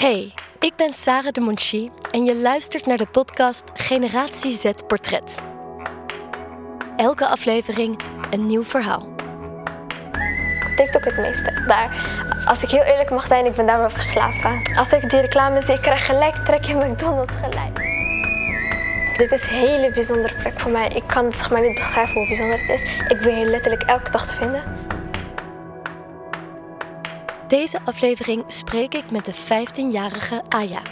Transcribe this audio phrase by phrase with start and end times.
[0.00, 5.38] Hey, ik ben Sarah de Monchi en je luistert naar de podcast Generatie Z Portret.
[6.96, 8.00] Elke aflevering
[8.30, 9.08] een nieuw verhaal.
[10.76, 11.64] TikTok het meeste.
[11.66, 12.12] Daar,
[12.46, 14.62] als ik heel eerlijk mag zijn, ik ben daar wel verslaafd aan.
[14.76, 17.78] Als ik die reclame zie, ik krijg gelijk trekje McDonald's gelijk.
[19.16, 20.88] Dit is een hele bijzondere plek voor mij.
[20.88, 22.82] Ik kan zeg maar niet beschrijven hoe bijzonder het is.
[22.82, 24.79] Ik ben hier letterlijk elke dag te vinden.
[27.50, 30.82] Deze aflevering spreek ik met de 15-jarige Aya.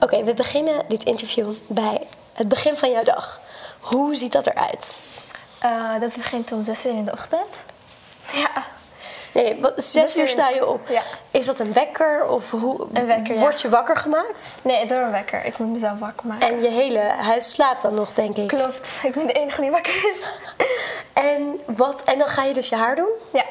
[0.00, 3.40] Oké, we beginnen dit interview bij het begin van jouw dag.
[3.80, 5.00] Hoe ziet dat eruit?
[5.64, 7.46] Uh, dat begint om 6 uur in de ochtend.
[8.32, 8.64] Ja.
[9.32, 10.88] Nee, wat, zes uur sta je op.
[10.88, 11.02] Ja.
[11.30, 13.40] Is dat een wekker of hoe Een wekker, ja.
[13.40, 14.54] word je wakker gemaakt?
[14.62, 15.44] Nee, door een wekker.
[15.44, 16.48] Ik moet mezelf wakker maken.
[16.48, 18.48] En je hele huis slaapt dan nog, denk ik.
[18.48, 20.20] Klopt, ik ben de enige die wakker is.
[21.12, 23.10] En, wat, en dan ga je dus je haar doen?
[23.32, 23.44] Ja.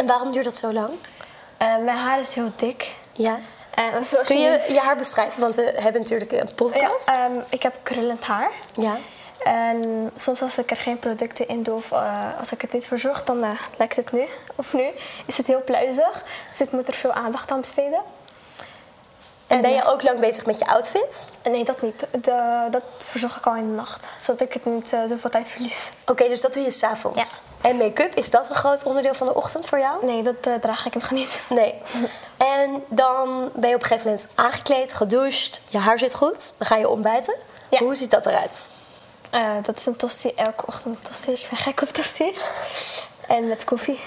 [0.00, 0.88] En waarom duurt dat zo lang?
[0.88, 2.94] Uh, mijn haar is heel dik.
[3.12, 3.38] Ja.
[4.00, 5.40] Zoals Kun je je haar beschrijven?
[5.40, 7.06] Want we hebben natuurlijk een podcast.
[7.06, 8.50] Ja, um, ik heb krullend haar.
[8.72, 8.96] Ja.
[9.42, 12.86] En soms als ik er geen producten in doe of uh, als ik het niet
[12.86, 13.44] verzorg, dan
[13.78, 14.24] lijkt het nu.
[14.56, 14.86] Of nu
[15.26, 16.24] is het heel pluizig.
[16.48, 18.00] Dus ik moet er veel aandacht aan besteden.
[19.50, 21.28] En ben je ook lang bezig met je outfit?
[21.42, 22.06] Nee, dat niet.
[22.10, 24.06] De, dat verzorg ik al in de nacht.
[24.18, 25.90] Zodat ik het niet uh, zoveel tijd verlies.
[26.00, 27.42] Oké, okay, dus dat doe je s'avonds.
[27.62, 27.68] Ja.
[27.68, 30.06] En make-up, is dat een groot onderdeel van de ochtend voor jou?
[30.06, 31.42] Nee, dat uh, draag ik nog niet.
[31.48, 31.74] Nee.
[32.36, 36.52] En dan ben je op een gegeven moment aangekleed, gedoucht, je haar zit goed.
[36.56, 37.34] Dan ga je ontbijten.
[37.70, 37.78] Ja.
[37.78, 38.70] Hoe ziet dat eruit?
[39.34, 41.32] Uh, dat is een tosti, elke ochtend een tosti.
[41.32, 42.34] Ik ben gek op tosti.
[43.26, 44.00] En met koffie.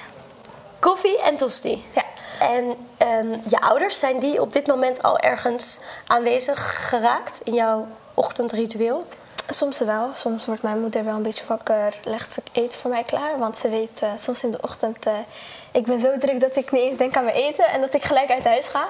[0.80, 1.86] Koffie en tosti?
[1.94, 2.04] Ja.
[2.44, 2.78] En
[3.08, 9.08] um, je ouders, zijn die op dit moment al ergens aanwezig geraakt in jouw ochtendritueel?
[9.48, 10.10] Soms wel.
[10.14, 13.38] Soms wordt mijn moeder wel een beetje wakker, legt ze eten voor mij klaar.
[13.40, 15.14] Want ze weet uh, soms in de ochtend, uh,
[15.72, 18.04] ik ben zo druk dat ik niet eens denk aan mijn eten en dat ik
[18.04, 18.86] gelijk uit huis ga.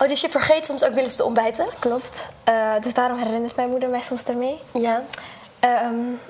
[0.00, 1.66] Oh, dus je vergeet soms ook wel eens te ontbijten?
[1.78, 2.28] Klopt.
[2.48, 4.60] Uh, dus daarom herinnert mijn moeder mij soms ermee.
[4.72, 5.04] Ja.
[5.60, 6.20] Um,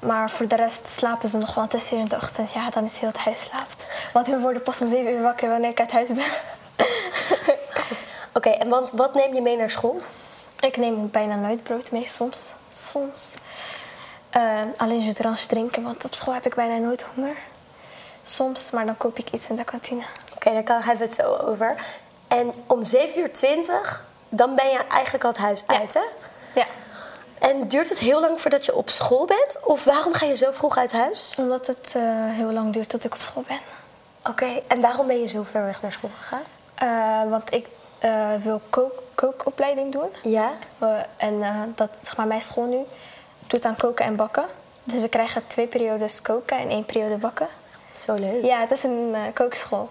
[0.00, 2.52] maar voor de rest slapen ze nog, want het is weer in de ochtend.
[2.52, 3.86] Ja, dan is heel het huis slaapt.
[4.12, 6.24] Want hun worden pas om 7 uur wakker wanneer ik uit huis ben.
[6.78, 10.00] Oké, okay, en want wat neem je mee naar school?
[10.60, 12.52] Ik neem bijna nooit brood mee, soms.
[12.68, 13.34] Soms.
[14.36, 17.36] Uh, alleen jus drinken, want op school heb ik bijna nooit honger.
[18.22, 20.02] Soms, maar dan koop ik iets in de kantine.
[20.34, 21.74] Oké, okay, daar hebben we het zo over.
[22.28, 25.78] En om 7 uur 20, dan ben je eigenlijk al het huis ja.
[25.78, 26.02] uit, hè?
[26.60, 26.66] Ja.
[27.40, 29.58] En duurt het heel lang voordat je op school bent?
[29.64, 31.36] Of waarom ga je zo vroeg uit huis?
[31.38, 33.58] Omdat het uh, heel lang duurt tot ik op school ben.
[34.18, 36.42] Oké, okay, en waarom ben je zo ver weg naar school gegaan?
[36.82, 37.68] Uh, want ik
[38.04, 40.08] uh, wil kook, kookopleiding doen.
[40.22, 40.52] Ja.
[41.16, 41.42] en
[41.74, 42.78] dat, zeg maar, mijn school nu
[43.46, 44.44] doet aan koken en bakken.
[44.84, 47.48] Dus we krijgen twee periodes koken en één periode bakken.
[47.92, 48.44] Zo leuk.
[48.44, 49.88] Ja, het is een kookschool.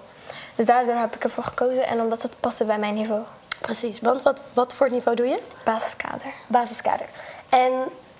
[0.55, 3.21] Dus daardoor heb ik ervoor gekozen en omdat het paste bij mijn niveau.
[3.59, 5.39] Precies, want wat, wat voor niveau doe je?
[5.63, 6.33] Basiskader.
[6.47, 7.05] Basiskader.
[7.49, 7.71] En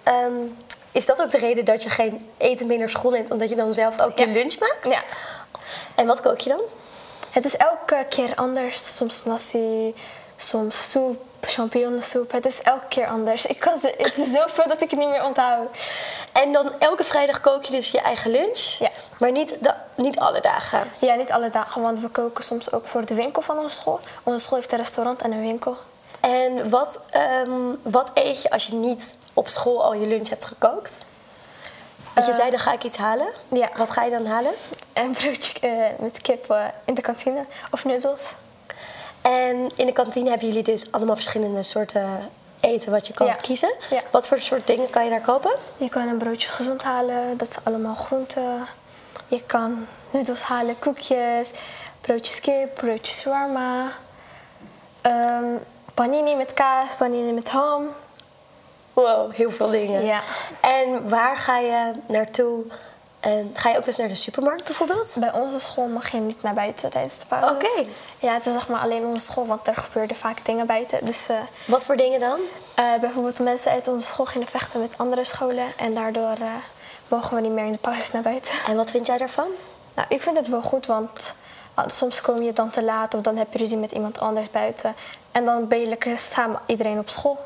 [0.08, 0.58] um,
[0.92, 3.56] is dat ook de reden dat je geen eten mee naar school neemt, omdat je
[3.56, 4.26] dan zelf ook ja.
[4.26, 4.86] je lunch maakt?
[4.86, 5.04] Ja.
[5.96, 6.62] En wat kook je dan?
[7.32, 8.96] Het is elke keer anders.
[8.96, 9.96] Soms nasi,
[10.38, 12.32] soms soep, champignonsoep.
[12.32, 13.46] Het is elke keer anders.
[13.46, 15.78] Ik kan ze, het is zoveel dat ik het niet meer onthoud.
[16.32, 18.60] En dan elke vrijdag kook je dus je eigen lunch?
[18.80, 18.90] Ja.
[19.20, 19.58] Maar niet,
[19.96, 20.92] niet alle dagen?
[21.00, 24.00] Ja, niet alle dagen, want we koken soms ook voor de winkel van onze school.
[24.24, 25.78] Onze school heeft een restaurant en een winkel.
[26.20, 27.00] En wat,
[27.46, 31.08] um, wat eet je als je niet op school al je lunch hebt gekookt?
[32.14, 33.28] Want je uh, zei, dan ga ik iets halen.
[33.48, 33.70] Ja.
[33.76, 34.52] Wat ga je dan halen?
[34.94, 38.36] Een broodje uh, met kip uh, in de kantine of noedels.
[39.22, 42.30] En in de kantine hebben jullie dus allemaal verschillende soorten
[42.60, 43.34] eten wat je kan ja.
[43.34, 43.74] kiezen.
[43.90, 44.02] Ja.
[44.12, 45.56] Wat voor soort dingen kan je daar kopen?
[45.78, 48.68] Je kan een broodje gezond halen, dat is allemaal groenten.
[49.28, 51.52] Je kan noedels halen, koekjes,
[52.02, 53.92] broodjes kip, broodjes shawarma.
[55.02, 55.60] Um,
[55.98, 57.88] panini met kaas, panini met ham.
[58.94, 60.06] Wow, heel veel dingen.
[60.06, 60.22] Ja.
[60.62, 62.66] En waar ga je naartoe?
[63.20, 65.18] En ga je ook eens naar de supermarkt bijvoorbeeld?
[65.20, 67.54] Bij onze school mag je niet naar buiten tijdens de pauze.
[67.56, 67.66] Oké.
[67.66, 67.88] Okay.
[68.20, 71.06] Ja, het is zeg maar alleen onze school, want er gebeurden vaak dingen buiten.
[71.06, 72.40] Dus, uh, Wat voor dingen dan?
[72.80, 75.66] Uh, bijvoorbeeld mensen uit onze school gingen vechten met andere scholen.
[75.78, 76.48] En daardoor uh,
[77.08, 78.54] mogen we niet meer in de pauze naar buiten.
[78.68, 79.50] En wat vind jij daarvan?
[79.94, 81.34] Nou, ik vind het wel goed, want
[81.88, 84.96] soms kom je dan te laat of dan heb je ruzie met iemand anders buiten.
[85.32, 87.40] En dan ben je lekker samen iedereen op school.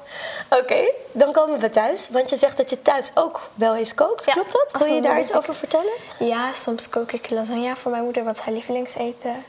[0.49, 2.09] Oké, okay, dan komen we thuis.
[2.09, 4.25] Want je zegt dat je thuis ook wel eens kookt.
[4.25, 4.75] Ja, Klopt dat?
[4.77, 5.93] Wil je daar iets over vertellen?
[6.19, 9.43] Ja, soms kook ik lasagne voor mijn moeder, wat is haar lievelingseten.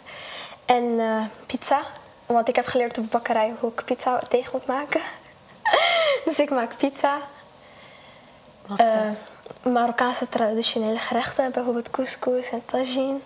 [0.64, 1.80] En uh, pizza.
[2.26, 5.00] Want ik heb geleerd op de bakkerij hoe ik pizza tegen moet maken.
[6.24, 7.18] dus ik maak pizza.
[8.66, 13.18] Wat uh, Marokkaanse traditionele gerechten, bijvoorbeeld couscous en tagine.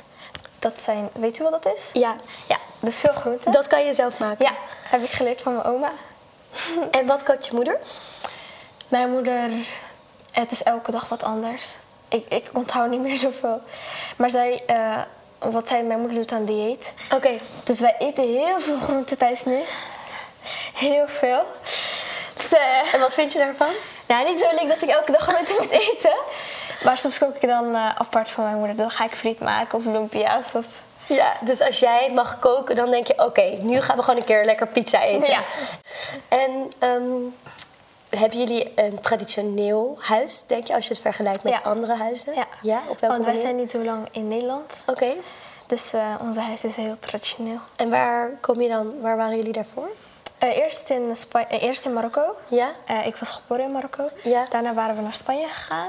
[0.66, 1.82] Dat zijn, weet u wat dat is?
[1.92, 2.16] Ja,
[2.48, 3.52] Ja, dus veel groenten.
[3.52, 4.44] dat kan je zelf maken.
[4.44, 4.52] Ja,
[4.88, 5.92] heb ik geleerd van mijn oma.
[6.98, 7.78] En wat kookt je moeder?
[8.88, 9.50] Mijn moeder,
[10.32, 11.64] het is elke dag wat anders.
[12.08, 13.60] Ik, ik onthoud niet meer zoveel.
[14.16, 14.98] Maar zij, eh,
[15.38, 16.92] wat zij, mijn moeder doet aan dieet.
[17.14, 17.38] Oké.
[17.64, 19.60] Dus wij eten heel veel groenten thuis nu.
[20.74, 21.44] Heel veel.
[22.36, 23.72] Dus, eh, En wat vind je daarvan?
[24.08, 26.16] nou, niet zo leuk dat ik elke dag groenten moet eten.
[26.84, 28.76] Maar soms kook ik dan eh, apart van mijn moeder.
[28.76, 30.54] Dan ga ik friet maken of lumpia's.
[30.54, 30.64] Of...
[31.06, 34.26] Ja, dus als jij mag koken, dan denk je: oké, nu gaan we gewoon een
[34.26, 35.30] keer lekker pizza eten.
[35.32, 35.40] Ja.
[36.28, 37.12] En ehm,
[38.20, 41.60] hebben jullie een traditioneel huis, denk je, als je het vergelijkt met Ja.
[41.70, 42.34] andere huizen?
[42.34, 43.40] Ja, Ja, op welke Want wij manier?
[43.40, 44.72] zijn niet zo lang in Nederland.
[44.86, 45.12] Oké.
[45.66, 47.58] Dus eh onze huis is heel traditioneel.
[47.76, 49.88] En waar kom je dan, waar waren jullie daarvoor?
[50.38, 52.36] Eh, eerst, in Spa- eerst in Marokko.
[52.48, 52.68] Ja?
[53.04, 54.08] Ik was geboren in Marokko.
[54.22, 54.44] Ja.
[54.50, 55.88] Daarna waren we naar Spanje gegaan.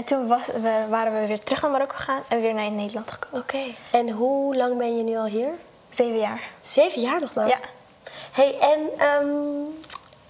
[0.00, 3.10] En toen was, we, waren we weer terug naar Marokko gegaan en weer naar Nederland
[3.10, 3.40] gekomen.
[3.40, 3.62] Oké.
[3.90, 5.50] En hoe lang ben je nu al hier?
[5.90, 6.50] Zeven jaar.
[6.60, 7.48] Zeven jaar nog maar?
[7.48, 7.58] Ja.
[8.32, 9.28] hey, en ehm,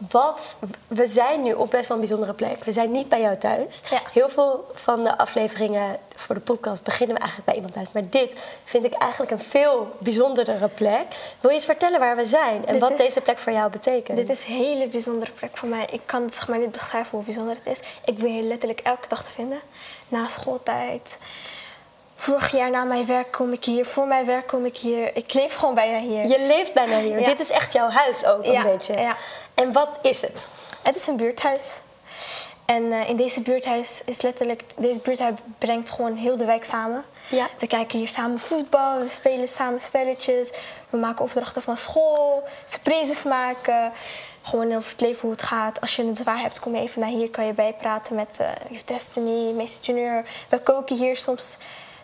[0.08, 0.56] wat...
[0.88, 2.64] We zijn nu op best wel een bijzondere plek.
[2.64, 3.81] We zijn niet bij jou thuis.
[3.91, 4.00] Ja.
[4.12, 7.93] Heel veel van de afleveringen voor de podcast beginnen we eigenlijk bij iemand thuis.
[7.93, 11.35] Maar dit vind ik eigenlijk een veel bijzondere plek.
[11.41, 13.70] Wil je eens vertellen waar we zijn en Dit wat is- deze plek voor jou
[13.70, 14.17] betekent?
[14.17, 15.87] Dit is een hele bijzondere plek voor mij.
[15.93, 17.87] Ik kan het zeg maar niet beschrijven hoe bijzonder het is.
[18.05, 19.61] Ik ben hier letterlijk elke dag te vinden.
[20.08, 21.19] Na schooltijd.
[22.20, 23.87] Vorig jaar na mijn werk kom ik hier.
[23.87, 25.17] Voor mijn werk kom ik hier.
[25.17, 26.26] Ik leef gewoon bijna hier.
[26.26, 27.19] Je leeft bijna hier.
[27.19, 27.25] Ja.
[27.25, 28.96] Dit is echt jouw huis ook een Ja, beetje.
[28.96, 29.17] ja.
[29.55, 30.49] En wat is het?
[30.82, 31.61] Het is een buurthuis.
[32.64, 34.62] En eh, in deze buurthuis is letterlijk...
[34.76, 37.05] Deze buurthuis brengt gewoon heel de wijk samen.
[37.28, 37.46] Ja.
[37.58, 38.99] We kijken hier samen voetbal.
[38.99, 40.52] We spelen samen spelletjes.
[40.90, 42.43] We maken opdrachten van school.
[42.64, 43.93] Surprises maken.
[44.43, 45.81] Gewoon over het leven, hoe het gaat.
[45.81, 47.31] Als je het zwaar hebt, kom je even naar hier.
[47.31, 50.25] Kan je bijpraten met Youth Destiny, Meester Junior.
[50.49, 51.56] We koken hier soms.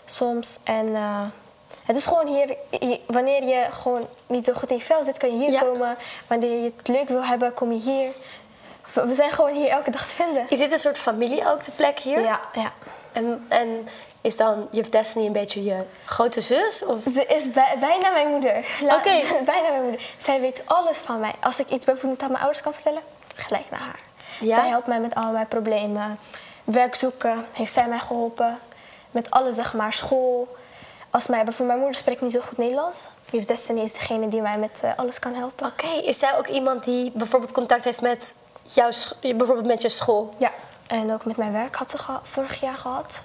[0.07, 0.59] Soms.
[0.65, 1.21] En eh,
[1.87, 2.57] het is gewoon hier...
[3.07, 5.61] wanneer je gewoon niet zo goed in je vel zit, kan je hier Ja.
[5.61, 5.97] komen.
[6.27, 8.11] Wanneer je het leuk wil hebben, kom je hier.
[9.07, 10.47] We zijn gewoon hier elke dag te vinden.
[10.49, 12.21] Is dit een soort familie ook, de plek hier?
[12.21, 12.73] Ja, ja.
[13.13, 13.89] En, en
[14.21, 16.85] is dan Youth Destiny een beetje je grote zus?
[16.85, 16.99] Of?
[17.13, 18.57] Ze is bij- bijna mijn moeder.
[18.83, 19.23] Oké.
[19.45, 20.01] bijna mijn moeder.
[20.19, 21.33] Zij weet alles van mij.
[21.41, 23.03] Als ik iets bijvoorbeeld aan mijn ouders kan vertellen,
[23.35, 24.01] gelijk naar haar.
[24.41, 24.57] Ja?
[24.61, 26.19] Zij helpt mij met al mijn problemen.
[26.65, 28.59] Werk zoeken, heeft zij mij geholpen.
[29.17, 29.93] Met alles, zeg maar.
[29.93, 30.57] School.
[31.11, 32.99] Als mij, bijvoorbeeld mijn moeder spreekt niet zo goed Nederlands.
[33.31, 35.67] Youth Destiny is degene die mij met eh, alles kan helpen.
[35.67, 38.91] Oké, is zij ook iemand die bijvoorbeeld contact heeft met jouw,
[39.21, 40.29] bijvoorbeeld met je school?
[40.39, 40.51] Ja.
[40.87, 43.23] En ook met mijn werk had ze vorig jaar gehad.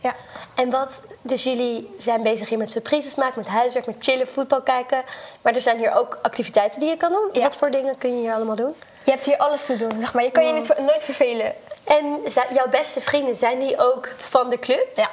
[0.00, 0.14] Ja.
[0.54, 4.62] En wat, dus jullie zijn bezig hier met surprises maken, met huiswerk, met chillen, voetbal
[4.62, 5.02] kijken.
[5.42, 7.28] Maar er zijn hier ook activiteiten die je kan doen.
[7.32, 7.40] Ja.
[7.40, 8.74] Wat voor dingen kun je hier allemaal doen?
[9.04, 10.24] Je hebt hier alles te doen, zeg maar.
[10.24, 11.54] Je kan je niet, nooit vervelen.
[11.84, 14.86] En jouw beste vrienden, zijn die ook van de club?
[14.94, 15.10] Ja.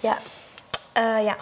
[0.00, 0.18] Ja.
[0.92, 1.36] Eh, ja.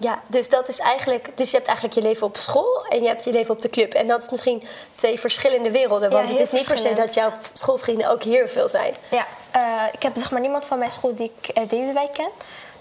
[0.00, 1.36] Ja, dus dat is eigenlijk.
[1.36, 3.68] Dus je hebt eigenlijk je leven op school en je hebt je leven op de
[3.68, 3.92] club.
[3.94, 4.62] En dat is misschien
[4.94, 6.10] twee verschillende werelden.
[6.10, 8.94] Ja, Want het is niet per se dat jouw schoolvrienden ook hier veel zijn.
[9.08, 9.60] Ja, eh,
[9.92, 12.28] ik heb zeg maar niemand van mijn school die ik uit deze wijk ken.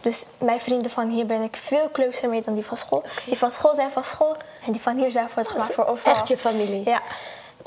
[0.01, 3.03] Dus mijn vrienden van hier ben ik veel closer mee dan die van school.
[3.25, 4.35] Die van school zijn van school
[4.65, 6.13] en die van hier zijn voor het gemak voor overal.
[6.13, 6.81] echt je familie.
[6.85, 7.01] Ja.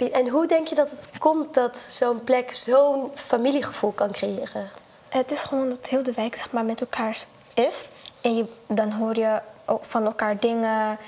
[0.08, 4.70] En hoe denk je dat het komt dat zo'n plek zo'n familiegevoel kan creëren?
[5.08, 7.24] Het is gewoon dat heel de wijk zeg maar, met elkaar
[7.54, 7.88] is.
[8.20, 9.40] En je, dan hoor je
[9.80, 10.98] van elkaar dingen.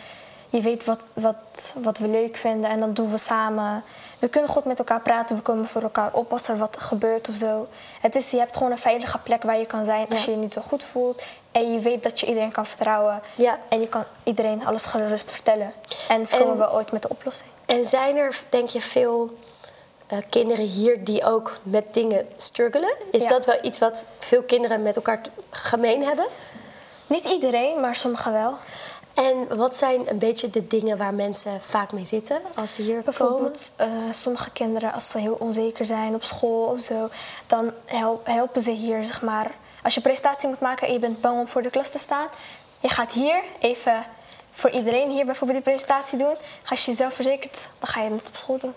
[0.48, 1.36] Je weet wat, wat,
[1.74, 3.84] wat we leuk vinden en dan doen we samen.
[4.22, 7.28] We kunnen goed met elkaar praten, we komen voor elkaar op als er wat gebeurt
[7.28, 7.66] of zo.
[8.00, 10.24] Het is, je hebt gewoon een veilige plek waar je kan zijn als Ja.
[10.24, 11.22] je je niet zo goed voelt.
[11.52, 13.22] En je weet dat je iedereen kan vertrouwen.
[13.36, 13.58] Ja.
[13.68, 15.72] En je kan iedereen alles gerust vertellen.
[16.08, 17.50] En En- komen we ooit met de oplossing.
[17.66, 19.30] En zijn er, denk je, veel
[20.06, 22.94] eh, kinderen hier die ook met dingen struggelen?
[23.10, 23.28] Is Ja.
[23.28, 26.26] dat wel iets wat veel kinderen met elkaar gemeen hebben?
[27.06, 28.54] Niet iedereen, maar sommigen wel.
[29.14, 32.90] En wat zijn een beetje de dingen waar mensen vaak mee zitten als ze hier
[32.90, 33.04] komen?
[33.04, 37.08] Bijvoorbeeld, eh, sommige kinderen, als ze heel onzeker zijn op school of zo,
[37.46, 39.50] dan help- helpen ze hier, zeg maar.
[39.82, 42.26] Als je presentatie moet maken en je bent bang om voor de klas te staan,
[42.80, 44.04] je gaat hier even
[44.52, 46.34] voor iedereen hier bijvoorbeeld die presentatie doen.
[46.68, 48.74] Als je jezelf verzekert, dan ga je het op school doen.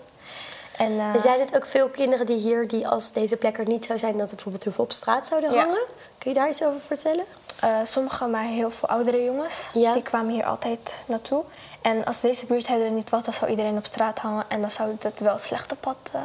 [0.78, 3.84] En, En zijn het ook veel kinderen die hier, die als deze plek er niet
[3.84, 5.60] zou zijn, dat ze bijvoorbeeld heel veel op straat zouden Ja.
[5.60, 5.82] hangen?
[6.18, 7.24] Kun je daar iets over vertellen?
[7.60, 9.92] eh, sommige, maar heel veel oudere jongens, Ja.
[9.92, 11.42] die kwamen hier altijd naartoe.
[11.82, 14.44] En als deze buurt er niet was, dan zou iedereen op straat hangen.
[14.48, 16.20] En dan zou het wel slechte pad eh,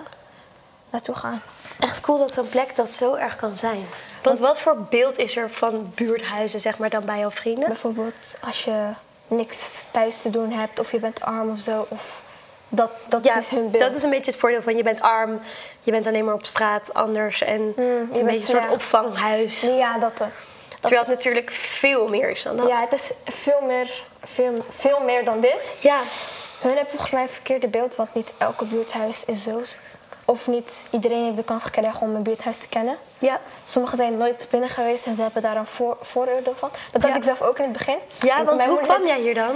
[0.89, 1.41] naartoe gaan.
[1.79, 3.85] Echt cool dat zo'n plek dat zo erg kan zijn.
[4.23, 7.67] Want wat voor beeld is er van buurthuizen, zeg maar, dan bij jouw vrienden?
[7.67, 8.87] Bijvoorbeeld als je
[9.27, 9.57] niks
[9.91, 11.85] thuis te doen hebt of je bent arm of zo.
[11.89, 12.21] Of
[12.73, 13.83] dat dat Ja, is hun beeld.
[13.83, 15.39] dat is een beetje het voordeel van je bent arm,
[15.79, 19.61] je bent alleen maar op straat anders en het is een beetje een soort opvanghuis.
[19.61, 20.19] Ja, dat.
[20.19, 20.27] eh.
[20.79, 22.67] Terwijl het natuurlijk veel meer is dan dat.
[22.67, 25.73] Ja, het is veel meer, veel, veel meer dan dit.
[25.79, 25.99] Ja.
[26.61, 29.61] Hun hebben volgens mij een verkeerde beeld, want niet elke buurthuis is zo.
[30.25, 32.97] Of niet iedereen heeft de kans gekregen om een buurthuis te kennen.
[33.19, 33.39] Ja.
[33.65, 36.69] Sommigen zijn nooit binnen geweest en ze hebben daar een voor, vooroordeel van.
[36.91, 37.07] Dat Ja.
[37.07, 37.97] had ik zelf ook in het begin.
[38.21, 39.55] Ja, want hoe kwam jij hier dan?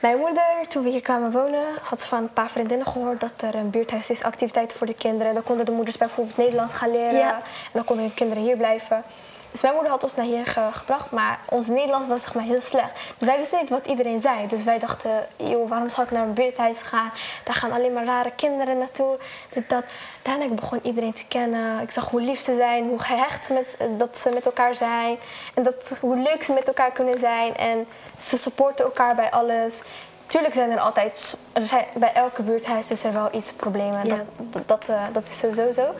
[0.00, 3.54] Mijn moeder, toen we hier kwamen wonen, had van een paar vriendinnen gehoord dat er
[3.54, 5.34] een buurthuis is, activiteiten voor de kinderen.
[5.34, 7.34] Dan konden de moeders bijvoorbeeld Nederlands gaan leren Ja.
[7.34, 7.40] en
[7.72, 9.02] dan konden hun kinderen hier blijven.
[9.50, 12.44] Dus mijn moeder had ons naar hier ge- gebracht, maar ons Nederlands was zeg maar
[12.44, 13.00] heel slecht.
[13.18, 14.46] Dus wij wisten niet wat iedereen zei.
[14.46, 17.10] Dus wij dachten, joh, waarom zou ik naar een buurthuis gaan?
[17.44, 19.18] Daar gaan alleen maar rare kinderen naartoe.
[19.52, 19.84] Dit, dat.
[20.22, 21.80] Daarna ik begon iedereen te kennen.
[21.82, 25.18] Ik zag hoe lief ze zijn, hoe gehecht met, dat ze met elkaar zijn.
[25.54, 27.56] En dat, hoe leuk ze met elkaar kunnen zijn.
[27.56, 27.86] En
[28.18, 29.80] ze supporten elkaar bij alles.
[30.26, 34.06] Tuurlijk zijn er altijd, er zijn, bij elke buurthuis is er wel iets problemen.
[34.06, 34.14] Ja.
[34.16, 35.94] Dat, dat, dat, eh, dat is sowieso zo.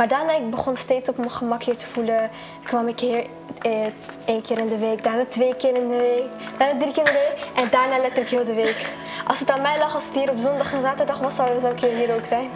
[0.00, 2.30] Maar daarna ik begon steeds op mijn gemak hier te voelen.
[2.62, 3.26] kwam ik hier
[3.58, 3.86] eh,
[4.24, 7.12] één keer in de week, daarna twee keer in de week, daarna drie keer in
[7.12, 8.86] de week en daarna letterlijk heel de week.
[9.26, 11.74] Als het aan mij lag, als het hier op zondag en zaterdag was, zou, zou
[11.74, 12.50] ik hier, ook zijn.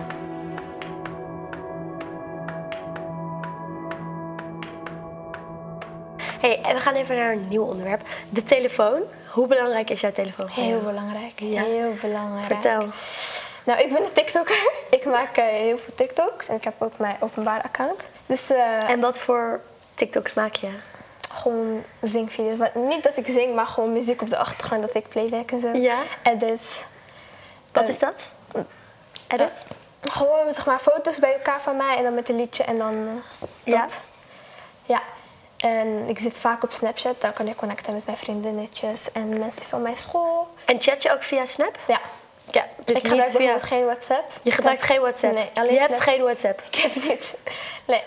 [6.40, 8.02] hey, en we gaan even naar een nieuw onderwerp.
[8.28, 9.00] De telefoon.
[9.30, 10.48] Hoe belangrijk is jouw telefoon?
[10.48, 11.40] Heel belangrijk.
[11.40, 11.62] Ja.
[11.62, 12.46] Heel belangrijk.
[12.46, 12.88] Vertel.
[13.64, 14.73] Nou, ik ben een TikToker.
[15.04, 18.06] Ik maak eh, heel veel TikToks en ik heb ook mijn openbaar account.
[18.26, 19.60] Dus eh, En wat voor
[19.94, 20.68] TikToks maak je?
[21.34, 22.68] gewoon zingvideo's.
[22.74, 25.68] Niet dat ik zing, maar gewoon muziek op de achtergrond, dat ik playback en zo.
[25.72, 25.96] Ja.
[26.22, 26.82] Edits.
[27.72, 28.26] Wat Eh, is dat?
[29.28, 29.66] Edit?
[30.00, 32.94] Gewoon zeg maar foto's bij elkaar van mij en dan met een liedje en dan
[32.94, 33.80] eh, Ja.
[33.80, 34.00] dat.
[34.84, 35.00] Ja.
[35.56, 39.62] En ik zit vaak op Snapchat, daar kan ik connecten met mijn vriendinnetjes en mensen
[39.64, 40.48] van mijn school.
[40.64, 41.78] En chat je ook via Snap?
[41.86, 42.00] Ja.
[42.54, 43.38] Ja, dus ik niet gebruik via...
[43.38, 44.30] bijvoorbeeld geen WhatsApp.
[44.42, 45.34] Je gebruikt Ik geen WhatsApp?
[45.34, 46.62] Nee, alleen Je hebt geen WhatsApp?
[46.70, 47.34] Ik heb niet.
[47.84, 48.02] Nee,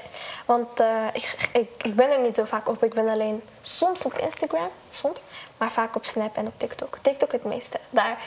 [0.47, 2.83] want eh, ik, ik, ik ben er niet zo vaak op.
[2.83, 5.21] Ik ben alleen soms op Instagram, soms,
[5.57, 6.97] maar vaak op Snap en op TikTok.
[7.01, 7.79] TikTok het meeste.
[7.89, 8.17] Daar,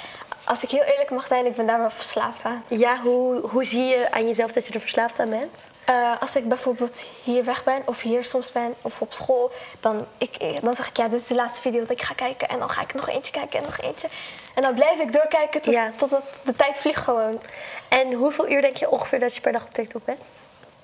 [0.45, 2.65] als ik heel eerlijk mag zijn, ik ben daar wel verslaafd aan.
[2.69, 5.67] Ja, hoe, hoe zie je aan jezelf dat je er verslaafd aan bent?
[5.85, 9.51] Eh, als ik bijvoorbeeld hier weg ben of hier soms ben of op school,
[9.81, 12.15] dan, ik, ik- dan zeg ik ja, dit is de laatste video dat ik ga
[12.15, 12.49] kijken.
[12.49, 14.09] En dan ga ik nog eentje kijken en nog eentje.
[14.55, 15.91] En dan blijf ik doorkijken tot, Ja.
[15.97, 17.41] totdat de tijd vliegt gewoon.
[17.89, 20.21] En hoeveel uur denk je ongeveer dat je per dag op TikTok bent?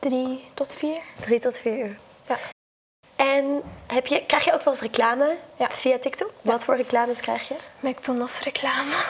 [0.08, 0.98] Drie tot vier.
[1.20, 1.98] Drie tot vier uur.
[2.28, 2.38] Ja.
[3.16, 5.70] En heb je, krijg je ook wel eens reclame Ja.
[5.70, 6.30] via TikTok?
[6.42, 7.54] Wat voor reclames krijg je?
[7.80, 8.94] McDonald's reclame.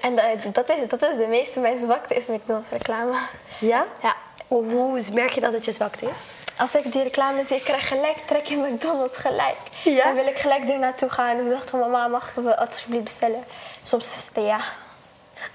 [0.00, 3.18] En dat, dat, is, dat is de meeste mijn zwakte is McDonald's reclame.
[3.60, 3.86] Ja?
[4.02, 4.16] Ja.
[4.46, 6.16] Hoe, merk je dat het je zwakte is?
[6.58, 9.58] Als ik die reclame zie, ik krijg gelijk trek in McDonald's gelijk.
[9.84, 10.04] Ja?
[10.04, 11.36] Dan wil ik gelijk er naartoe gaan.
[11.38, 13.44] En ik dacht van mama, mag ik wel alsjeblieft bestellen?
[13.82, 14.60] Soms is het ja.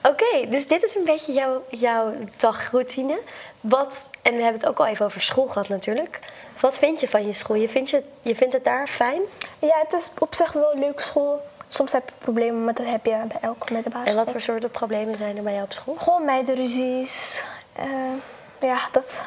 [0.03, 3.19] Oké, dus dit is een beetje jouw, jouw dagroutine.
[3.61, 6.19] Wat, en we hebben het ook al even over school gehad natuurlijk.
[6.59, 7.55] Wat vind je van je school?
[7.55, 9.21] Je vindt, je, je vindt het daar fijn?
[9.59, 11.41] Ja, het is op zich wel een leuke school.
[11.67, 14.71] Soms heb je problemen, maar dat heb je bij elke middelbare En wat voor soorten
[14.71, 15.95] problemen zijn er bij jou op school?
[15.95, 17.43] Gewoon meidenruzies.
[17.73, 17.85] Eh,
[18.61, 19.25] ja, dat...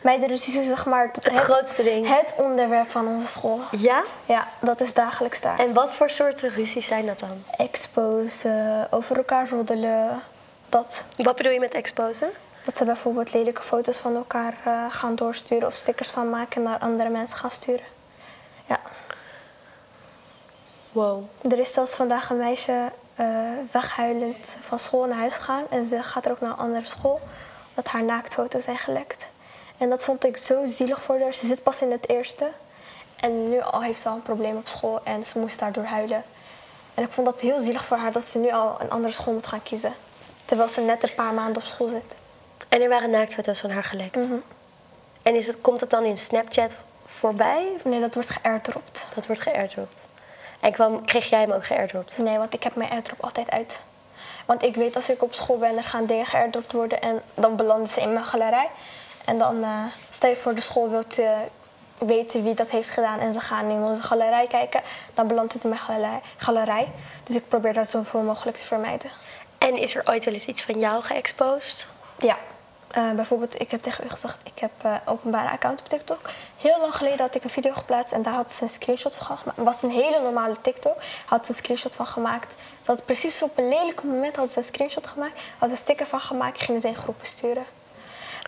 [0.00, 1.10] Meidenruzies is zeg maar...
[1.22, 2.08] Het grootste ding.
[2.08, 3.60] Het onderwerp van onze school.
[3.70, 4.02] Ja?
[4.26, 5.58] Ja, dat is dagelijks daar.
[5.58, 7.42] En wat voor soorten ruzies zijn dat dan?
[7.56, 10.22] Exposen, over elkaar roddelen.
[10.68, 11.04] Dat.
[11.16, 12.30] Wat bedoel je met exposen?
[12.64, 16.62] Dat ze bijvoorbeeld lelijke foto's van elkaar eh, gaan doorsturen of stickers van maken en
[16.62, 17.84] naar andere mensen gaan sturen.
[18.66, 18.80] Ja.
[20.92, 21.22] Wow.
[21.50, 23.26] Er is zelfs vandaag een meisje eh,
[23.70, 27.20] weghuilend van school naar huis gegaan en ze gaat er ook naar een andere school
[27.68, 29.26] omdat haar naaktfoto's zijn gelekt.
[29.78, 31.34] En dat vond ik zo zielig voor haar.
[31.34, 32.50] Ze zit pas in het eerste
[33.20, 36.24] en nu al heeft ze al een probleem op school en ze moest daardoor huilen.
[36.94, 39.34] En ik vond dat heel zielig voor haar dat ze nu al een andere school
[39.34, 39.92] moet gaan kiezen.
[40.44, 42.16] Terwijl ze net een paar maanden op school zit.
[42.68, 44.16] En er waren naaktfoto's van haar gelekt.
[44.16, 44.38] Mhm.
[45.22, 47.76] En is het, komt het dan in Snapchat voorbij?
[47.84, 49.08] Nee, dat wordt geairdropt.
[49.14, 50.06] Dat wordt geairdropt.
[50.60, 52.18] En kwam, kreeg jij hem ook geairdropt?
[52.18, 53.80] Nee, want ik heb mijn airdrop altijd uit.
[54.46, 57.56] Want ik weet als ik op school ben, er gaan dingen geairdropt worden en dan
[57.56, 58.68] belanden ze in mijn galerij.
[59.28, 61.34] En dan eh, stel je voor de school wil te
[61.98, 64.80] weten wie dat heeft gedaan en ze gaan in onze galerij kijken,
[65.14, 66.20] dan belandt het in mijn galerij.
[66.36, 66.88] galerij.
[67.24, 69.10] Dus ik probeer dat zoveel mogelijk te vermijden.
[69.58, 71.86] En is er ooit wel eens iets van jou geëxposed?
[72.18, 72.36] Ja.
[72.90, 76.30] Eh, bijvoorbeeld, ik heb tegen u gezegd, ik heb een openbare account op TikTok.
[76.56, 79.26] Heel lang geleden had ik een video geplaatst en daar had ze een screenshot van
[79.26, 79.56] gemaakt.
[79.56, 82.56] Het was een hele normale TikTok, had ze een screenshot van gemaakt.
[82.84, 85.80] Ze had precies op een lelijke moment had ze een screenshot gemaakt, had ze een
[85.80, 87.64] sticker van gemaakt, gingen ze in groepen sturen.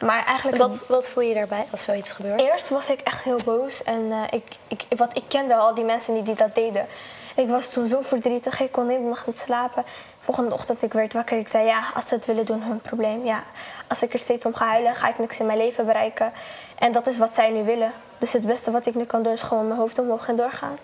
[0.01, 0.59] Maar eigenlijk...
[0.59, 2.41] Wat, wat voel je daarbij als zoiets gebeurt?
[2.41, 5.85] Eerst was ik echt heel boos en eh, ik, ik, want ik kende al die
[5.85, 6.87] mensen die, die dat deden.
[7.35, 8.61] Ik was toen zo verdrietig.
[8.61, 9.85] Ik kon de hele nacht niet slapen.
[10.19, 11.39] Volgende ochtend ik werd wakker.
[11.39, 13.25] Ik zei ja, als ze het willen doen, hun probleem.
[13.25, 13.45] Ja,
[13.89, 16.33] als ik er steeds om ga huilen, ga ik niks in mijn leven bereiken.
[16.79, 17.93] En dat is wat zij nu willen.
[18.19, 20.79] Dus het beste wat ik nu kan doen is gewoon mijn hoofd omhoog en doorgaan.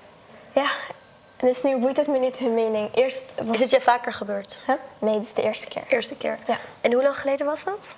[0.52, 0.66] Ja,
[1.36, 2.94] en dus nu boeit het me niet hun mening.
[2.94, 4.62] Eerst was Is het je vaker gebeurd?
[4.66, 4.76] Huh?
[4.98, 5.82] Nee, dit is de eerste keer.
[5.88, 6.38] Eerste keer.
[6.46, 6.56] Ja.
[6.80, 7.94] En hoe lang geleden was dat?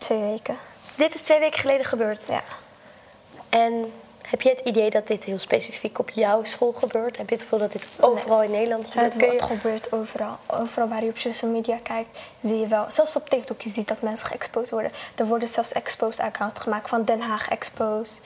[0.00, 0.56] Twee weken.
[0.94, 2.26] Dit is twee weken geleden gebeurd.
[2.28, 2.42] Ja.
[3.48, 3.92] En
[4.22, 7.16] heb je het idee dat dit heel specifiek op jouw school gebeurt?
[7.16, 9.16] Heb je het gevoel dat dit overal in Nederland gebeurt?
[9.16, 9.46] Kun het je...
[9.46, 10.36] gebeurt overal.
[10.46, 12.84] Overal waar je op social media kijkt, zie je wel.
[12.88, 14.92] Zelfs op TikTok, je ziet dat mensen geëxposed worden.
[15.14, 18.20] Er worden zelfs exposed accounts gemaakt van Den Haag Exposed.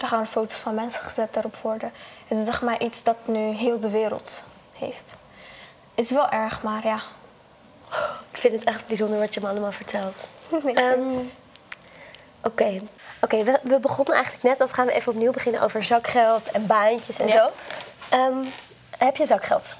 [0.00, 1.92] Er gaan foto's van mensen gezet daarop worden.
[2.26, 5.16] Het is zeg maar iets dat nu heel de wereld heeft.
[5.94, 7.02] Het is wel erg, maar ja.
[8.30, 10.30] Ik vind het echt bijzonder wat je me allemaal vertelt.
[10.74, 11.00] Ehm,
[12.42, 12.80] Oké,
[13.20, 16.66] Oké, we, we begonnen eigenlijk net, dat gaan we even opnieuw beginnen over zakgeld en
[16.66, 17.32] baantjes en Ja.
[17.32, 17.50] zo.
[18.16, 18.44] Ehm,
[18.98, 19.74] heb je zakgeld?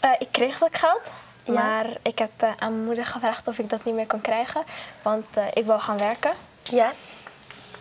[0.00, 1.00] Eh, ik kreeg zakgeld,
[1.44, 1.52] Ja.
[1.52, 4.62] maar ik heb eh, aan mijn moeder gevraagd of ik dat niet meer kan krijgen.
[5.02, 6.32] Want eh, ik wil gaan werken.
[6.62, 6.92] Ja.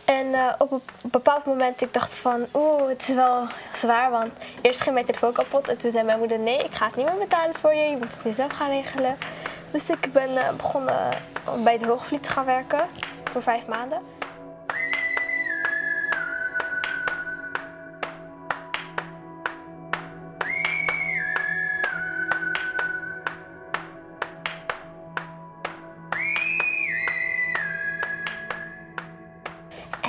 [0.10, 4.32] En eh, op een bepaald moment ik dacht van, oeh, het is wel zwaar, want
[4.62, 7.06] eerst ging mijn telefoon kapot en toen zei mijn moeder, nee, ik ga het niet
[7.06, 9.18] meer betalen voor je, je moet het nu zelf gaan regelen.
[9.72, 11.10] Dus ik ben eh, begonnen
[11.63, 12.80] bij de Hoogvliet te gaan werken
[13.24, 14.01] voor vijf maanden.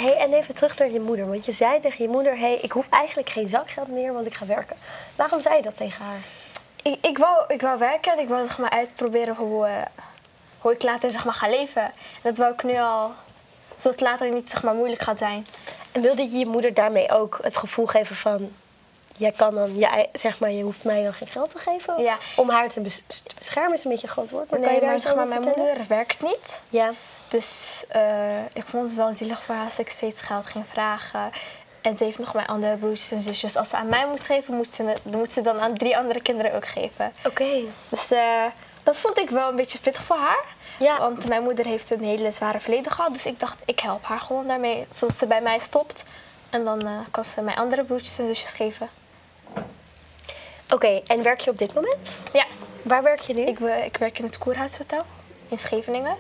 [0.00, 1.28] Hey, en even terug naar je moeder.
[1.28, 4.34] Want je zei tegen je moeder, hey, ik hoef eigenlijk geen zakgeld meer, want ik
[4.34, 4.76] ga werken.
[5.16, 6.18] Waarom zei je dat tegen haar?
[6.82, 9.72] Ik, ik, wou, ik wou werken en ik wou zeg maar, uitproberen hoe, eh,
[10.58, 11.82] hoe ik later zeg maar, ga leven.
[11.82, 11.92] En
[12.22, 13.10] dat wou ik nu al,
[13.76, 15.46] zodat het later niet zeg maar, moeilijk gaat zijn.
[15.92, 18.50] En wilde je je moeder daarmee ook het gevoel geven van...
[19.16, 22.16] Jij kan dan, ei- zeg maar, je hoeft mij dan geen geld te geven Ja.
[22.36, 23.72] om haar te, bes- te beschermen.
[23.74, 24.50] is een beetje een groot woord.
[24.50, 26.60] Maar kan je Nee, maar zeg maar, mijn moeder werkt niet.
[26.68, 26.90] Ja.
[27.30, 31.30] Dus eh, ik vond het wel zielig voor haar als ik steeds geld ging vragen.
[31.80, 33.56] En ze heeft nog mijn andere broertjes en zusjes.
[33.56, 36.54] Als ze aan mij moest geven, moest ze, moet ze dan aan drie andere kinderen
[36.54, 37.12] ook geven.
[37.26, 37.48] Oké.
[37.88, 38.44] Dus eh,
[38.82, 40.44] dat vond ik wel een beetje pittig voor haar.
[40.78, 40.98] Ja.
[40.98, 43.12] Want mijn moeder heeft een hele zware verleden gehad.
[43.12, 44.86] Dus ik dacht, ik help haar gewoon daarmee.
[44.90, 46.04] Zodat ze bij mij stopt.
[46.50, 48.88] En dan eh, kan ze mijn andere broertjes en zusjes geven.
[50.70, 52.18] Oké, en werk je op dit moment?
[52.32, 52.44] Ja,
[52.82, 53.40] Waar werk je nu?
[53.40, 55.02] ik, ik werk in het Koerhuishotel
[55.48, 56.16] in Scheveningen.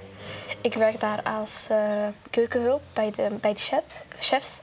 [0.60, 3.96] Ik werk daar als eh, keukenhulp bij de, bij de chefs.
[4.18, 4.58] chefs.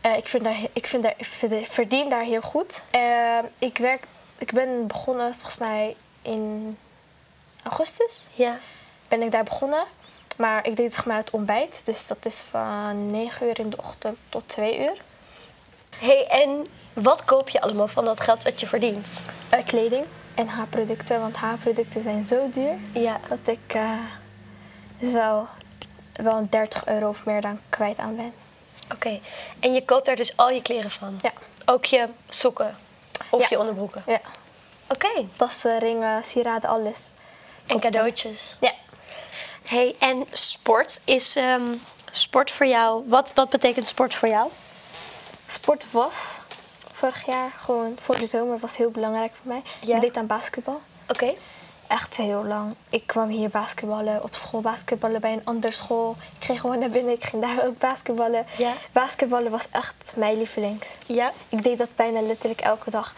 [0.00, 1.26] Eh, ik, vind daar, ik, vind daar, ik
[1.68, 2.82] verdien daar heel goed.
[2.90, 4.04] Eh, ik, werk,
[4.38, 6.76] ik ben begonnen volgens mij in
[7.62, 8.22] augustus.
[8.34, 8.58] Ja.
[9.08, 9.84] Ben ik daar begonnen.
[10.36, 11.80] Maar ik deed zeg maar het ontbijt.
[11.84, 14.96] Dus dat is van 9 uur in de ochtend tot 2 uur.
[15.98, 19.08] hey, en wat koop je allemaal van dat geld wat je verdient?
[19.64, 21.20] Kleding en haarproducten.
[21.20, 22.74] Want haarproducten zijn zo duur.
[22.92, 23.20] Ja.
[23.28, 23.74] dat ik
[24.98, 25.48] dus wel,
[26.12, 28.32] wel een 30 euro of meer dan kwijt aan ben.
[28.92, 29.20] Oké.
[29.60, 31.18] En je koopt daar dus al je kleren van?
[31.22, 31.32] Ja.
[31.64, 32.76] Ook je sokken?
[33.30, 33.46] Of Ja.
[33.50, 34.02] je onderbroeken?
[34.06, 34.20] Ja,
[34.88, 35.26] Oké.
[35.36, 36.98] tassen, ringen, sieraden, alles.
[37.66, 38.56] En cadeautjes?
[38.60, 38.72] Ja.
[39.62, 41.00] hey, en sport?
[41.04, 41.74] Is ehm,
[42.10, 43.04] sport voor jou...
[43.08, 44.50] Wat, wat betekent sport voor jou?
[45.46, 46.38] Sport was
[46.92, 49.62] vorig jaar gewoon voor de zomer was heel belangrijk voor mij.
[49.80, 49.94] Ja.
[49.94, 50.80] Ik deed aan basketbal.
[51.08, 51.34] Oké.
[51.88, 52.74] Echt heel lang.
[52.88, 56.16] Ik kwam hier basketballen, op school basketballen bij een andere school.
[56.38, 58.46] Ik ging gewoon naar binnen, ik ging daar ook basketballen.
[58.56, 58.72] Ja.
[58.92, 60.86] Basketballen was echt mijn lievelings.
[61.06, 61.32] Ja.
[61.48, 63.14] Ik deed dat bijna letterlijk elke dag.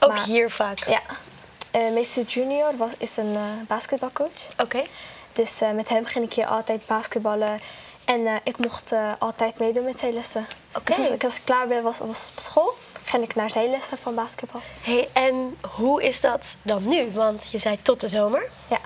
[0.00, 0.78] Ook Maar- hier vaak?
[0.88, 1.00] Ja.
[1.70, 4.48] Eh meester Junior was, is een eh, basketbalcoach.
[4.58, 4.82] Oké.
[5.32, 7.60] Dus eh, met hem ging ik hier altijd basketballen.
[8.04, 10.46] En ik mocht altijd meedoen met zijn lessen.
[10.74, 10.84] Oké.
[10.84, 12.74] Dus als ik, als ik klaar ben, was, was op school,
[13.12, 14.60] ging ik naar zijn lessen van basketbal.
[14.80, 17.10] Hey, en hoe is dat dan nu?
[17.10, 18.50] Want je zei tot de zomer.
[18.68, 18.80] Ja,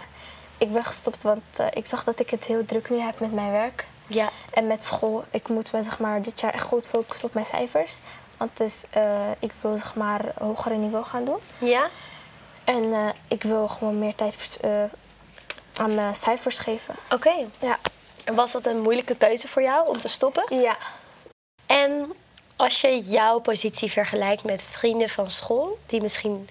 [0.58, 3.32] ik ben gestopt, want eh, ik zag dat ik het heel druk nu heb met
[3.32, 3.86] mijn werk.
[4.06, 4.28] Ja.
[4.50, 5.24] En met school.
[5.30, 7.98] Ik moet me zeg maar, dit jaar echt goed focussen op mijn cijfers.
[8.36, 8.82] Want dus,
[9.38, 11.38] ik wil zeg maar hogere niveau gaan doen.
[11.58, 11.88] Ja?
[12.64, 14.58] En eh, ik wil gewoon meer tijd
[15.76, 16.94] aan mijn cijfers geven.
[17.10, 17.34] Oké.
[17.58, 17.78] Ja.
[18.24, 20.60] En was dat een moeilijke keuze voor jou om te stoppen?
[20.60, 20.76] Ja.
[21.66, 22.12] En
[22.66, 26.48] als je jouw positie vergelijkt met vrienden van school, die misschien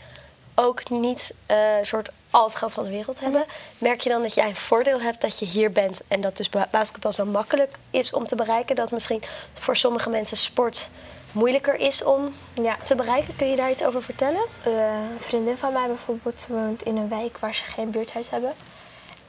[0.55, 3.45] ook niet eh, een soort al het geld van de wereld hebben,
[3.77, 6.49] merk je dan dat jij een voordeel hebt dat je hier bent en dat dus
[6.49, 9.23] ba- basketbal zo makkelijk is om te bereiken, dat misschien
[9.53, 10.89] voor sommige mensen sport
[11.31, 12.77] moeilijker is om Ja.
[12.83, 13.35] te bereiken?
[13.35, 14.45] Kun je daar iets over vertellen?
[14.63, 14.71] Eh,
[15.13, 18.53] een vriendin van mij bijvoorbeeld woont in een wijk waar ze geen buurthuis hebben.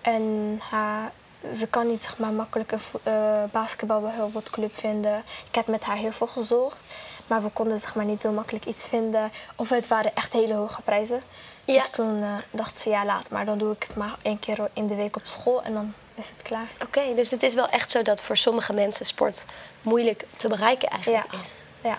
[0.01, 1.12] En haar,
[1.59, 5.22] ze kan niet zeg maar, makkelijk een eh, basketbal bijvoorbeeld club vinden.
[5.48, 6.78] Ik heb met haar heel veel gezocht.
[7.26, 9.32] Maar we konden zeg maar niet zo makkelijk iets vinden.
[9.56, 11.22] Of het waren echt hele hoge prijzen.
[11.64, 11.80] Ja.
[11.80, 13.44] Dus toen eh, dacht ze, ja laat maar.
[13.44, 16.28] Dan doe ik het maar één keer in de week op school en dan is
[16.28, 16.68] het klaar.
[16.82, 19.44] Oké, dus het is wel echt zo dat voor sommige mensen sport
[19.82, 21.38] moeilijk te bereiken eigenlijk Ja.
[21.40, 21.48] is.
[21.80, 21.98] Ja.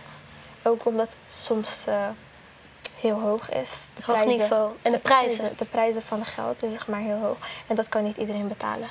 [0.63, 2.07] Ook omdat het soms eh,
[2.99, 3.71] heel hoog is.
[3.95, 4.71] De Hoog niveau.
[4.81, 5.53] En de prijzen.
[5.57, 7.37] De prijzen van het geld is zeg maar heel hoog.
[7.67, 8.87] En dat kan niet iedereen betalen.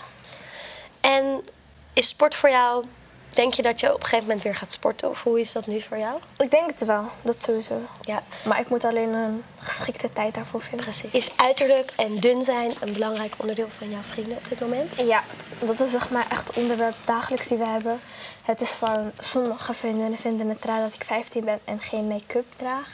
[1.07, 1.45] En
[1.93, 2.85] is sport voor jou,
[3.29, 5.11] denk je dat je op een gegeven moment weer gaat sporten?
[5.11, 6.19] Of hoe is dat nu voor jou?
[6.39, 7.81] Ik denk het wel, dat sowieso.
[8.01, 10.85] Ja, Maar ik moet alleen een geschikte tijd daarvoor vinden.
[10.87, 11.11] precies.
[11.11, 14.97] Is uiterlijk en dun zijn een belangrijk onderdeel van jouw vrienden op dit moment?
[15.07, 15.23] Ja,
[15.59, 18.01] dat is zeg maar echt onderwerp dagelijks die we hebben.
[18.43, 22.47] Het is van sommige vriendinnen vinden het raar dat ik 15 ben en geen make-up
[22.57, 22.89] draag.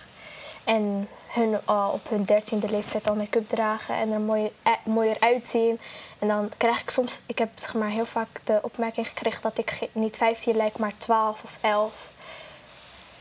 [0.64, 5.16] En hun al op hun dertiende leeftijd al make-up dragen en er mooier, eh, mooier
[5.21, 5.81] uitzien.
[6.18, 9.59] En dan krijg ik soms, ik heb zeg maar heel vaak de opmerking gekregen dat
[9.59, 12.11] ik niet 15 lijk, maar 12 of 11.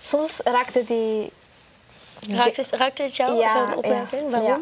[0.01, 1.31] Soms raakte die
[2.29, 4.21] Raakt het, raakt het jou, zo'n opmerking?
[4.23, 4.47] ja, Waarom?
[4.49, 4.59] ja.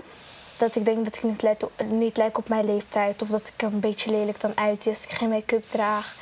[0.58, 3.22] Dat ik denk dat ik niet lijk, niet lijk op mijn leeftijd.
[3.22, 6.16] Of dat ik er een beetje lelijk dan uitzie als ik geen make-up draag.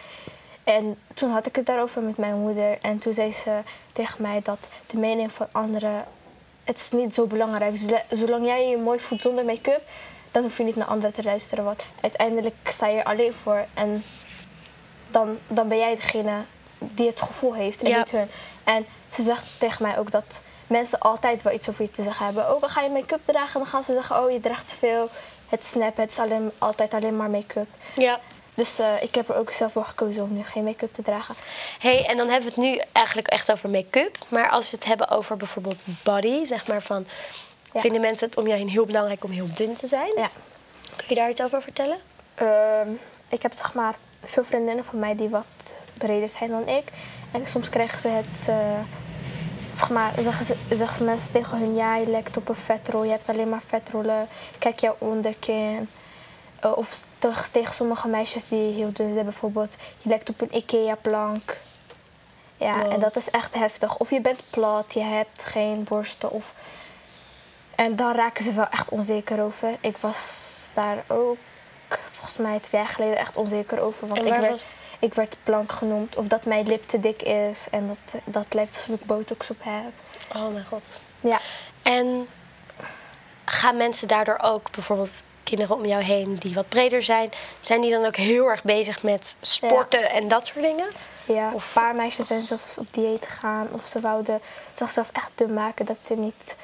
[0.64, 2.78] En toen had ik het daarover met mijn moeder.
[2.82, 3.60] En toen zei ze
[3.94, 6.06] tegen mij dat de mening van anderen...
[6.68, 7.78] Het is niet zo belangrijk.
[7.78, 9.82] Zola- Zolang jij je mooi voelt zonder make-up...
[10.32, 11.64] dan hoef je niet naar anderen te luisteren.
[11.64, 13.66] Want uiteindelijk sta je er alleen voor.
[13.74, 14.04] En
[15.12, 16.34] dan, dan ben jij degene
[16.78, 17.98] die het gevoel heeft en Ja.
[17.98, 18.30] niet hun.
[18.64, 22.26] En ze zegt tegen mij ook dat mensen altijd wel iets over je te zeggen
[22.26, 22.48] hebben.
[22.48, 25.10] Ook al ga je make-up dragen, dan gaan ze zeggen: Oh, je draagt te veel.
[25.50, 27.68] Het snappen, het is alleen, altijd alleen maar make-up.
[27.96, 28.20] Ja.
[28.58, 31.36] Dus eh, ik heb er ook zelf voor gekozen om nu geen make-up te dragen.
[31.80, 34.18] hey, en dan hebben we het nu eigenlijk echt over make-up.
[34.30, 37.08] Maar als we het hebben over bijvoorbeeld body, zeg maar van...
[37.74, 37.82] Ja.
[37.82, 40.12] Vinden mensen het om jou heen heel belangrijk om heel dun te zijn?
[40.16, 40.30] Ja.
[40.96, 41.98] Kun je daar iets over vertellen?
[42.36, 42.90] Ehm,
[43.30, 45.46] ik heb zeg maar veel vriendinnen van mij die wat
[45.94, 46.84] breder zijn dan ik.
[47.32, 48.48] En soms krijgen ze het.
[48.48, 48.56] eh,
[49.76, 53.12] zeg maar, zeggen, ze, zeggen mensen tegen hun: ja, je lijkt op een vetrol, je
[53.12, 54.28] hebt alleen maar vetrollen.
[54.60, 55.90] Kijk jouw onderkin.
[56.60, 60.56] Eh, of tegen, tegen sommige meisjes die heel dun zijn, bijvoorbeeld: je lijkt op een
[60.56, 61.58] IKEA-plank.
[62.58, 62.92] Ja, Wow.
[62.92, 63.98] en dat is echt heftig.
[63.98, 66.32] Of je bent plat, je hebt geen borsten.
[66.32, 66.54] Of...
[67.76, 69.78] En dan raken ze wel echt onzeker over.
[69.82, 71.38] Ik was daar ook
[72.10, 74.08] volgens mij twee jaar geleden echt onzeker over.
[74.08, 74.64] Want ik werd, was-
[75.00, 76.16] ik werd plank genoemd.
[76.16, 77.68] Of dat mijn lip te dik is.
[77.72, 79.92] En dat, dat lijkt alsof ik botox op heb.
[80.36, 81.00] Oh mijn god.
[81.22, 81.40] Ja,
[81.82, 82.28] En
[83.46, 87.30] gaan mensen daardoor ook, bijvoorbeeld kinderen om jou heen die wat breder zijn,
[87.60, 90.88] zijn die dan ook heel erg bezig met sporten en dat soort dingen?
[91.26, 91.52] ja.
[91.54, 93.68] Of- een paar meisjes zijn zelfs op dieet gegaan.
[93.72, 94.42] Of ze wouden
[94.74, 95.86] zichzelf echt dun maken.
[95.86, 96.56] Dat ze niet...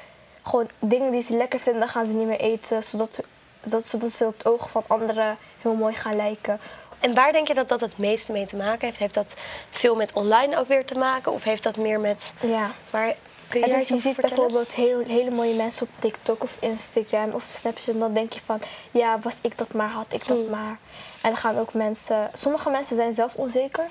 [0.42, 2.82] Gewoon dingen die ze lekker vinden, gaan ze niet meer eten.
[2.82, 3.20] Zodat,
[3.62, 6.60] dat, zodat ze op het oog van anderen heel mooi gaan lijken.
[7.00, 8.98] En waar denk je dat dat het meeste mee te maken heeft?
[8.98, 9.34] Heeft dat
[9.70, 11.32] veel met online ook weer te maken?
[11.32, 12.32] Of heeft dat meer met...
[12.40, 12.70] Ja.
[12.90, 13.14] Waar,
[13.60, 14.36] kun je En dus je ziet vertellen?
[14.36, 17.94] bijvoorbeeld heel, hele mooie mensen op TikTok of Instagram of Snapchat.
[17.94, 20.50] En dan denk je van, ja, was ik dat maar, had ik dat Hmm.
[20.50, 20.78] maar.
[21.20, 23.84] En dan gaan ook mensen, sommige mensen zijn zelf onzeker.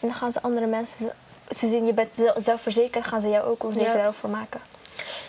[0.00, 1.12] En dan gaan ze andere mensen,
[1.50, 3.94] ze zien je bent zel- zelfverzekerd, gaan ze jou ook onzeker Ja.
[3.96, 4.60] daarover maken.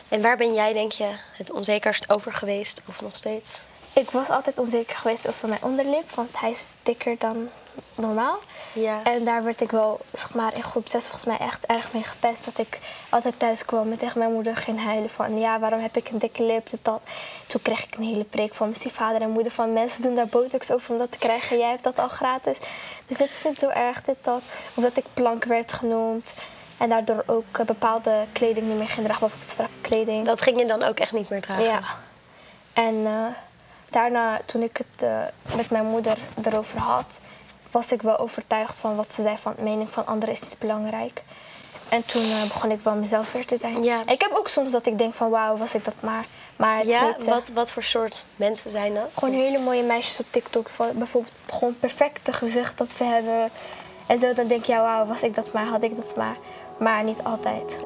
[0.08, 2.82] En waar ben jij, denk je, het onzekerst over geweest?
[2.88, 3.60] Of nog steeds?
[3.94, 7.50] Ik was altijd onzeker geweest over mijn onderlip, want hij is dikker dan
[7.96, 8.40] normaal.
[8.74, 9.04] Ja.
[9.04, 12.04] En daar werd ik wel, zeg maar, in groep 6 volgens mij echt erg mee
[12.04, 12.46] gepest.
[12.46, 15.40] Dat ik altijd thuis kwam en tegen mijn moeder ging huilen van...
[15.40, 16.70] Ja, waarom heb ik een dikke lip?
[16.70, 17.02] Dit, dat.
[17.48, 19.74] Toen kreeg ik een hele preek van mijn stiefvader en moeder van...
[19.74, 21.58] Mensen doen daar botox over om dat te krijgen.
[21.58, 22.58] Jij hebt dat al gratis.
[23.06, 24.42] Dus het is niet zo erg, dit, dat.
[24.74, 26.34] Of dat ik plank werd genoemd.
[26.78, 29.20] En daardoor ook eh, bepaalde kleding niet meer ging dragen.
[29.20, 30.26] Bijvoorbeeld strakke kleding.
[30.26, 31.64] Dat ging je dan ook echt niet meer dragen?
[31.64, 31.82] Ja.
[32.74, 33.26] En eh,
[33.90, 37.20] daarna, toen ik het eh, met mijn moeder erover had,
[37.72, 40.60] was ik wel overtuigd van wat ze zei van de mening van anderen is niet
[40.60, 41.22] belangrijk.
[41.90, 43.84] En toen eh, begon ik wel mezelf weer te zijn.
[43.84, 44.02] Ja.
[44.06, 46.26] Ik heb ook soms dat ik denk van wauw, was ik dat maar.
[46.56, 49.10] Maar het Ja, niet, eh, wat, wat voor soort mensen zijn dat?
[49.14, 50.70] gewoon hele mooie meisjes op TikTok.
[50.94, 53.50] Bijvoorbeeld gewoon perfecte gezicht dat ze hebben.
[54.08, 56.36] En zo dan denk je, ja, wauw, was ik dat maar, had ik dat maar.
[56.78, 57.78] Maar niet altijd.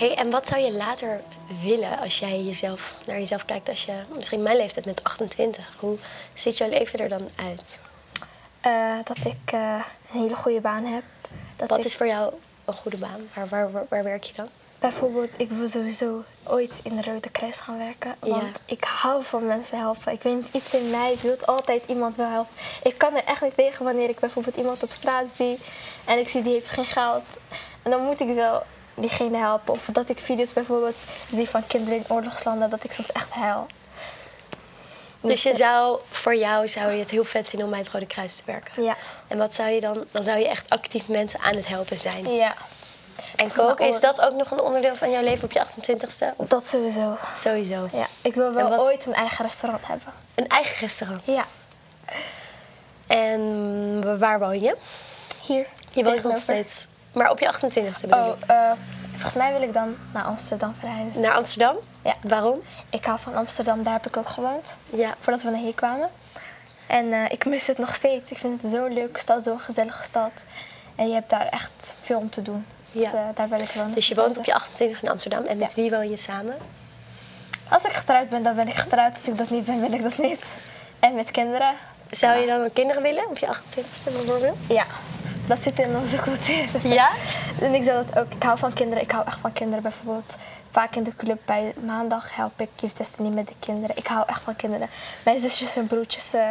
[0.00, 1.20] Hey, en wat zou je later
[1.62, 5.72] willen als jij jezelf, naar jezelf kijkt als je misschien mijn leeftijd met 28?
[5.78, 5.96] Hoe
[6.34, 7.78] ziet jouw leven er dan uit?
[8.60, 9.74] Eh, dat ik eh,
[10.12, 11.02] een hele goede baan heb.
[11.56, 12.32] Dat Wat ik, is voor jou
[12.64, 13.28] een goede baan?
[13.34, 14.48] Waar, waar, waar, waar werk je dan?
[14.78, 18.14] Bijvoorbeeld, ik wil sowieso ooit in de Rode Kruis gaan werken.
[18.18, 18.50] Want Ja.
[18.64, 20.12] ik hou van mensen helpen.
[20.12, 22.54] Ik weet niet, iets in mij wil altijd iemand wil helpen.
[22.82, 25.58] Ik kan er echt niet tegen wanneer ik bijvoorbeeld iemand op straat zie
[26.04, 27.24] en ik zie die heeft geen geld.
[27.82, 28.62] En dan moet ik wel
[29.00, 29.72] diegene helpen.
[29.72, 30.96] Of dat ik video's bijvoorbeeld
[31.32, 33.66] zie van kinderen in oorlogslanden, dat ik soms echt huil.
[35.20, 37.92] Dus je eh, zou, voor jou zou je het heel vet vinden om bij het
[37.92, 38.82] Rode Kruis te werken.
[38.82, 38.96] Ja,
[39.28, 42.32] En wat zou je dan, dan zou je echt actief mensen aan het helpen zijn.
[42.34, 42.54] ja,
[43.36, 46.36] En koken, is dat ook nog een onderdeel van jouw leven op je 28ste?
[46.36, 47.16] Of dat sowieso.
[47.36, 47.88] Sowieso.
[47.92, 50.12] Ja, ik wil wel wat- ooit een eigen restaurant hebben.
[50.34, 51.22] Een eigen restaurant.
[51.24, 51.44] Ja,
[53.06, 54.76] En waar woon je?
[55.42, 55.66] hier.
[55.92, 56.86] Je woont nog steeds.
[57.12, 58.70] Maar op je 28ste bedoel Oh, eh,
[59.12, 61.20] volgens mij wil ik dan naar Amsterdam verhuizen.
[61.20, 61.76] Naar Amsterdam?
[62.04, 62.14] Ja.
[62.22, 62.60] Waarom?
[62.90, 64.76] Ik hou van Amsterdam, daar heb ik ook gewoond.
[64.90, 65.14] Ja.
[65.20, 66.08] Voordat we naar hier kwamen.
[66.86, 68.30] En eh, ik mis het nog steeds.
[68.30, 70.30] Ik vind het zo'n leuke stad, zo'n gezellige stad.
[70.94, 72.66] En je hebt daar echt veel om te doen.
[72.92, 73.12] Dus Ja.
[73.12, 73.92] eh, daar wil ik wonen.
[73.94, 75.44] Dus je woont op je 28 in Amsterdam.
[75.44, 76.56] En met wie woon je samen?
[77.68, 79.14] Als ik getrouwd ben, dan ben ik getrouwd.
[79.14, 80.42] Als ik dat niet ben, wil ik dat niet.
[81.00, 81.74] En met kinderen.
[82.10, 84.56] Zou je dan ook kinderen willen op je 28ste bijvoorbeeld?
[84.68, 84.84] Ja,
[85.50, 86.66] dat zit in onze cultuur.
[86.72, 87.10] Dus, Ja?
[87.60, 88.32] En ik zou dat ook.
[88.34, 89.02] Ik hou van kinderen.
[89.02, 89.82] Ik hou echt van kinderen.
[89.82, 90.36] Bijvoorbeeld
[90.70, 93.96] vaak in de club bij maandag help ik Youth Destiny met de kinderen.
[93.96, 94.88] Ik hou echt van kinderen.
[95.24, 96.32] Mijn zusjes en broertjes.
[96.32, 96.50] eh,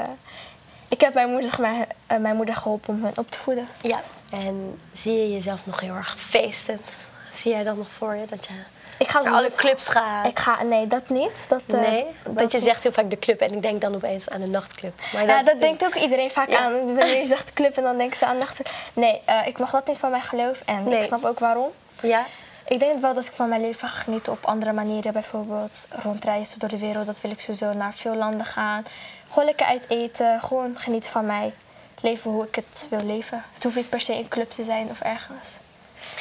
[0.88, 3.68] ik heb mijn moeder, maar, eh, mijn moeder geholpen om hen op te voeden.
[3.82, 4.00] Ja.
[4.30, 6.90] En zie je jezelf nog heel erg feestend?
[7.34, 8.26] Zie jij dat nog voor je?
[8.30, 8.54] Dat je
[9.00, 10.26] Ik ga naar alle clubs gaat?
[10.26, 11.32] Ik ga, nee, dat niet.
[11.48, 12.06] Dat, eh, nee?
[12.24, 12.66] Want je niet.
[12.68, 15.02] zegt heel vaak de club en ik denk dan opeens aan de nachtclub.
[15.14, 16.60] Maar Ja, dat denkt ook iedereen vaak Ja.
[16.60, 16.74] aan.
[16.86, 18.60] Wanneer je zegt club en dan denken ze aan nacht.
[18.94, 20.98] Nee, eh, ik mag dat niet van mijn geloof en Nee.
[21.00, 21.70] ik snap ook waarom.
[22.02, 22.26] Ja?
[22.68, 25.14] Ik denk wel dat ik van mijn leven ga genieten op andere manieren.
[25.14, 27.06] Bijvoorbeeld rondreizen door de wereld.
[27.06, 28.86] Dat wil ik sowieso naar veel landen gaan.
[29.30, 30.42] Gewoon lekker uit eten.
[30.42, 31.54] Gewoon genieten van mij.
[32.02, 33.44] Leven hoe ik het wil leven.
[33.54, 35.48] Het hoeft niet per se een club te zijn of ergens.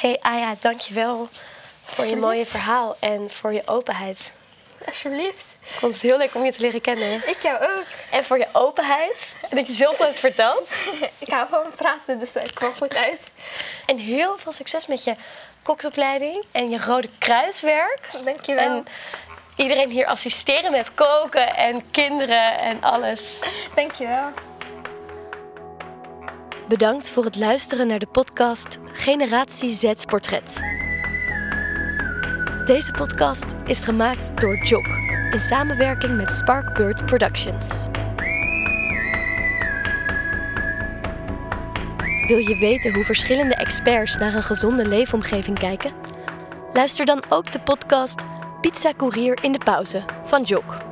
[0.00, 1.28] Hey Aya, dankjewel
[1.88, 4.32] voor je mooie verhaal en voor je openheid.
[4.86, 5.44] Alsjeblieft.
[5.60, 7.28] Ik vond het heel leuk om je te leren kennen.
[7.28, 7.84] Ik jou ook.
[8.10, 9.36] En voor je openheid.
[9.48, 10.70] En dat je zoveel hebt verteld.
[11.18, 13.20] Ik hou van praten, dus ik kwam goed uit.
[13.86, 15.14] En heel veel succes met je
[15.62, 18.00] koksopleiding en je Rode Kruiswerk.
[18.24, 18.64] Dankjewel.
[18.64, 18.84] En
[19.56, 23.38] iedereen hier assisteren met koken en kinderen en alles.
[23.74, 24.30] Dankjewel.
[26.68, 30.60] Bedankt voor het luisteren naar de podcast Generatie Z Portret.
[32.68, 34.86] Deze podcast is gemaakt door Jock
[35.30, 37.86] in samenwerking met Sparkbird Productions.
[42.26, 45.92] Wil je weten hoe verschillende experts naar een gezonde leefomgeving kijken?
[46.72, 48.22] Luister dan ook de podcast
[48.60, 50.87] Pizza Courier in de pauze van Jock.